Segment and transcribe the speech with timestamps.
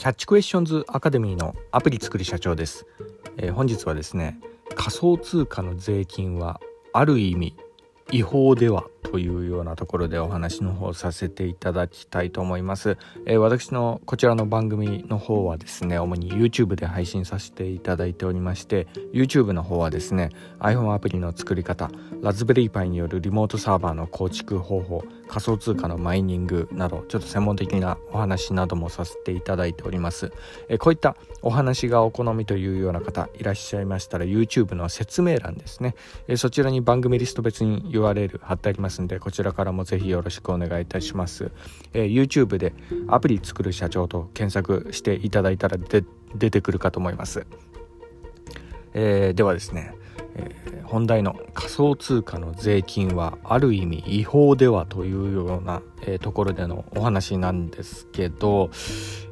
[0.00, 2.86] キャッチクエスチョンズアカデミーのアプリ作り社長です、
[3.36, 4.40] えー、本日はですね
[4.74, 6.58] 仮想通貨の税金は
[6.94, 7.54] ある意味
[8.10, 20.30] 違法ではというようなところでお話の方させていただきたいと思います、えー、私のこちらの番組の方はですね主に YouTube で配信させていただいておりまして YouTube の方はですね
[20.60, 21.90] iPhone アプリの作り方
[22.22, 30.32] ラズベリーパイによるリモートサーバーの構築方法仮想通貨のマイニングなどちょっと専門的なお話などもさせていただいております、
[30.68, 35.94] え、こういったお話がお好みというような方いらっしゃいましたら YouTube の説明欄ですね、
[36.26, 41.52] え、そちらに番組リスト別に URL 貼ってありますんでこちらからもぜひよろしくお願いいたします、
[41.94, 42.74] え、YouTube で
[43.06, 45.78] アプリ作る社長と検索していただいたら
[46.34, 47.46] 出てくるかと思います、
[48.94, 49.94] えー、ではですね、
[50.36, 58.70] えー、本題の仮想通貨の税金はある意味違法ではというような、えー、ところでのお話なんですけど、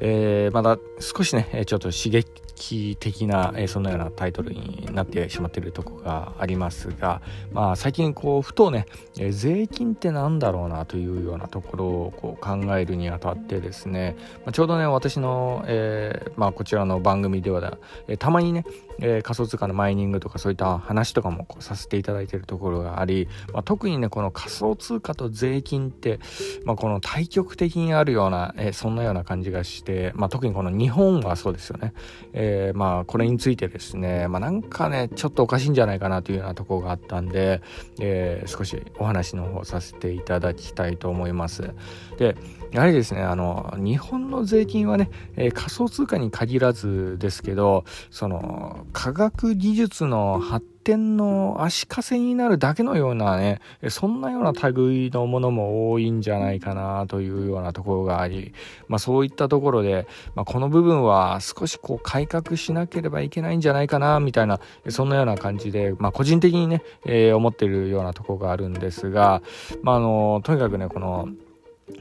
[0.00, 7.20] えー、まだ少しねちょっと刺激的な、えー、そのようなタイトルになってしまっているとこがありますが、
[7.52, 8.86] まあ、最近こうふとね、
[9.18, 18.64] え、税金って何だろうなというようなところをこう考えるにあたってですね、まあ、ちょうどね私の、えまあ、こちらの番組では、え、たまにね、
[19.00, 26.20] え、仮想通貨のマイニングとかそういった話とかもこうさせていただいているところがあり、まあ、特にねこの仮想通貨と税金って、
[26.64, 31.92] まあ、この対極的にあるような、え、そんなような感じがして、まあ、特にこの日本はそうですよね、
[32.32, 37.62] え、まあこれについてですね、まあ、なんかねちょっとおかしいんじゃないかなというようなとこがあったんで、
[38.00, 41.74] えー、少しお話の方させていただきたいと思います。
[42.18, 42.36] で
[42.72, 58.52] やはりですねあの日本の税金はね、えー、仮想通貨に限らずですけどその科学技術の発展の足かせになるだけのようなね、そんなような類のものも多いんじゃないかなというようなところがあり、
[58.86, 69.42] まあそういったところで、まあ、この部分は少しこう改革しなければいけないんじゃないかなみたいな、そんなような感じで、まあ個人的にね、えー、思ってるようなところがあるんですが、
[69.82, 71.28] まああの、とにかくね、この、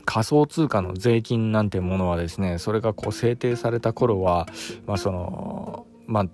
[0.06, 4.48] 仮想通貨の税金なんてものはですねそれがこう制定された頃は、
[4.88, 6.26] まあ、そのまあ、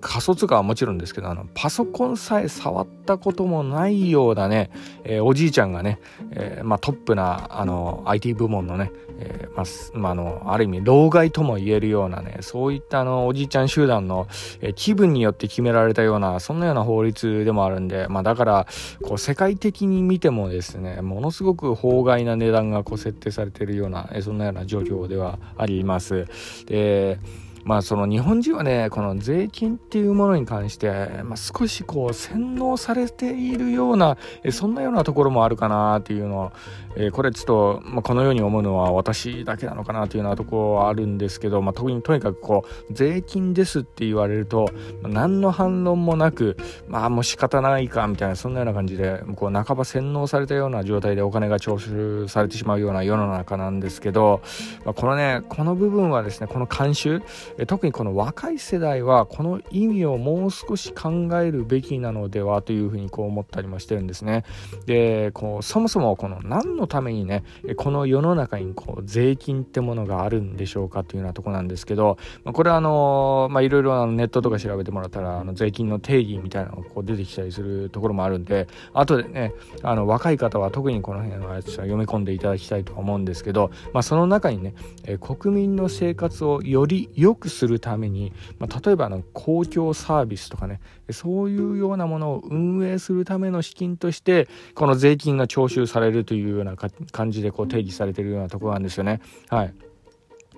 [0.00, 4.70] 仮想通貨はもちろんですけどあのパソコンさえ触ったこともないようなね、
[5.04, 6.00] えー、おじいちゃんがね、
[6.32, 14.26] えー、まあ、トップなあの IT 部門のね、えー、まあ、まあ、のある意味老害とも言えるようなねそういったあのおじいちゃん集団の、
[14.60, 18.66] え気分によって決められたようなそんなような法律でもあるんで、まあ、だから
[19.02, 26.26] こう世界的に見てもですねものすごく法外な値段がこう設定されているような、えそんなような状況ではあります。
[26.66, 27.18] で
[27.64, 34.16] まあその日本人はねこの税金っていうものに関して、まあ、少しこう洗脳されているような
[34.50, 36.52] そんなようなところもあるかなっていうのは、
[36.96, 44.68] えー、これちょっと、まあ、このように思うのは私だけなのかなというようなところはあるんですけど、まあ、特にとにかくこう税金ですって言われると、
[45.02, 46.56] 何の反論もなく
[46.88, 54.40] まあもう仕方ないかみたいなそんなような感じでこう半ば洗脳されたような状態でお金が徴収されてしまうような世の中なんですけど、
[54.84, 57.22] まあ、このねこの部分はですねこの慣習
[57.66, 64.44] 特にこの若い世代はこの意味をもう少し考えるべきなのではというふうにこう思ったりもしてるんですね。
[64.86, 67.44] でこうそもそもこの何のためにね
[67.76, 84.74] この世の中にこう税金ってものがあるんでしょうかというようなとこなんですけど、まあ、これはあのまあいろいろネットとか調べてもらったらあの税金の定義みたいなのがこう出てきたりするところもあるんで後でねあの若い方は特にこの辺のやつは読み込んでいただきたいと思うんですけど、まあ、その中にね
[85.20, 90.80] 国民の生活をより良くするために、まあ、例えばあの公共サービスとかね
[91.10, 99.20] そういうようなものを運営するための資金としてこの税金が徴収されるというような感じでこう定義されてるようなところなんですよね。
[99.48, 99.74] はい、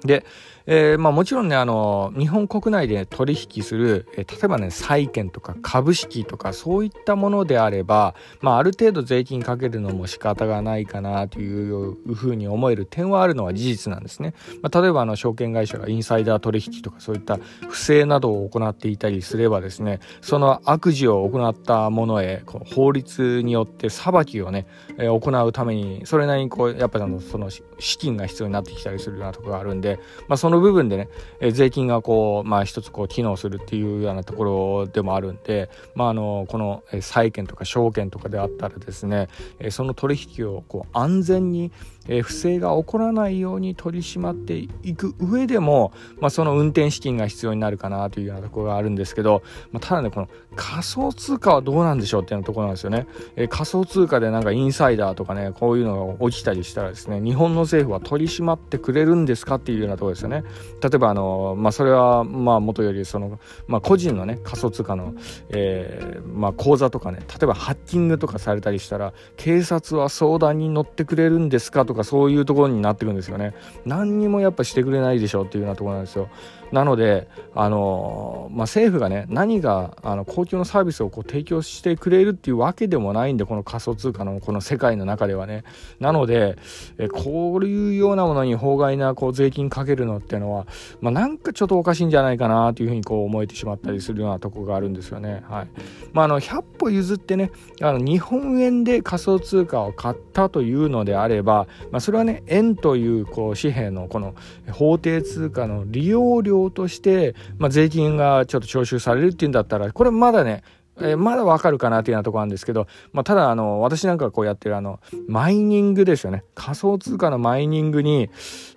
[0.05, 0.25] で
[0.67, 14.35] えー、まあ、もちろんねあの日本国内で取引する、えー、例えばね債券とか株式とかそういったものであれば、まあ、ある程度税金かけるのも仕方がないかなというふうに思える点はあるのは事実なんですね。
[14.63, 17.39] まあ、例えばあの証券会社がインサイダー取引とかそういった
[17.69, 24.67] 不正などを行っていたりすればですねその悪事を行ったものへこう法律によって裁きをね、
[24.99, 29.92] えー、行うためにそれなりにこうやっぱりのその資金が必要になってきたりするようなところがあるんで、
[30.29, 31.09] まあ、その部分でね、
[31.41, 39.29] え税金がこう、まあ一つこう機能するっていうようなところでもあるんで、まああの、この債券とか証券とかであったらですね、
[39.59, 41.73] えその取引をこう安全に、
[42.09, 53.07] え不正が起こらないように取り締まっていく上でも、まあ、その運転資金が必要になるかなというようなところがあるんですけど、まあ、ただねこの仮想通貨はどうなんでしょうっていうところなんですよね、
[53.37, 60.45] え仮想通貨でなんかインサイダーとかねこういうのが起きたりしたらですね日本の政府は取り締まってくれるんですかっていうようなところですよね。
[60.83, 65.15] 例えばあの、まあ、それはまあ元よりその、まあ、個人のね仮想通貨の、
[65.51, 73.55] えーまあ、口座とかね例えばハッキングとかされたりしたら警察は相談に乗ってくれるんですかとかそういうところになってくるんですよね。
[73.85, 76.29] 何にもやっぱしてくれないでしょっていうようなところなんですよ。
[76.73, 85.65] なのであの、まあ、政府がね何があの公共のサービスをこう提供してくれるっていうわけでもないんでこの仮想通貨のこの世界の中ではね
[86.01, 86.57] なので
[86.99, 90.67] えこういうようなものに法外なこう税金かけるのっていうのは、
[91.01, 95.43] まあ、なんかちょっとおかしいんじゃないかなというふうにこう思えてしまったりするようなとこがあるんですよね。
[95.49, 95.69] はい
[96.13, 97.51] まあ、あの100歩譲ってね
[97.83, 104.35] あの日本円で仮想通貨を買ったというのであれば、まあ、それはね円というこう紙幣のこの
[104.71, 110.63] 法定通貨の利用料として、まあ、税金がちょっと徴収されるっていうんだったら、これまだね、
[111.01, 116.45] え、まだわかるかなというようなところなんですけど、まあ、ただあの私なんかこうやってるあのマイニングですよね。
[116.55, 118.29] 仮想通貨のマイニングに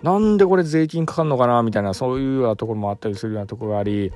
[0.02, 4.12] なんでこれ税金かかるのかなみたいなそういうようなところもあったりするようなとこがあり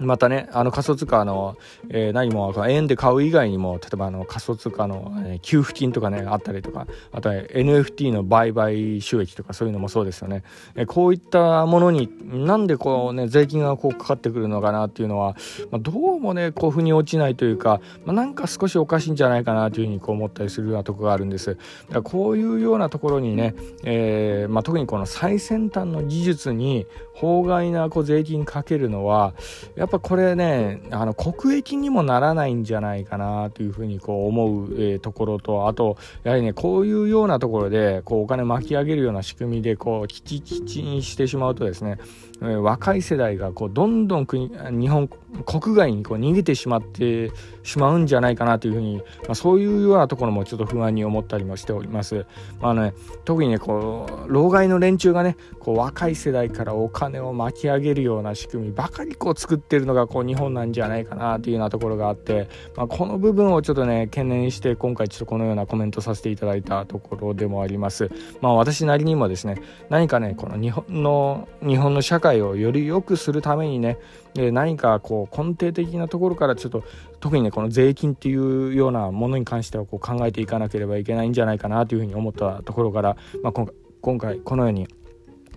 [0.00, 1.56] またね、あの仮想通貨の、
[1.90, 10.42] えー、何も円で買う以外にも、例えばあの仮想通貨の、えー、給付金とかね、あったりとか、あとは NFT の売買収益とかそういうのもそうですよね。
[10.74, 15.36] えー、こういったものになんでこうね、税金がこうかかってくるのかなっていうのは、
[15.70, 21.54] まあ、どうもね、こう腑に落ちないというか、まあ、なんか少しおかしいんじゃないかなというふうにこう思ったりするようなところがあるんです。
[21.54, 21.64] だか
[21.94, 23.54] らこういうようなところにね、
[23.84, 29.34] えーまあ、特にこの最先端の技術に法外なこう税金かけるのは、
[29.76, 41.98] やっぱこれねあの国益にもならないんじゃないかなというふうにこう思う、えー、ところとあとやはりねこういうようなところでこうお金巻き上げるような仕組みでこうキチキチにしてしまうとですね
[42.40, 45.10] 若い世代がこうどんどん国日本
[45.44, 47.30] 国外にこう逃げてしまって
[47.62, 52.26] しまうんじゃないかなというふうに、まあ、そういうようなところもちょっと不安に思ったりもしております。
[52.60, 52.94] まあね、
[53.24, 68.10] 特にねこう老害の連中がねこう若い世代からお金を巻き上げるような仕組みばかりこう作ってるのがこう日本なんじゃないかなというようなところがあって、まあ、この部分をちょっとね懸念して今回ちょっとこのようなコメントさせていただいたところでもあります。
[68.40, 73.98] まあ私なりにもですね何かねこの日本の日本の社会をより良くするためにね
[74.34, 76.84] 何かこう根底的なところからちょっと
[77.20, 83.66] 特にねこの税金っていうようなものに関してはこう考えていかなければいけないんじゃないかなというふうに思ったところから、まあ、
[84.00, 84.88] 今回このように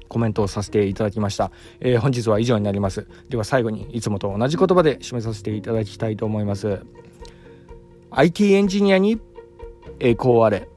[0.07, 3.07] コメントをさせていただきました、えー、本日は以上になります。
[3.29, 6.81] では最後にいつもと同じ言葉で締めさせていただきたいと思います。
[8.11, 9.19] IT エンジニアに
[9.99, 10.69] 栄光あれ。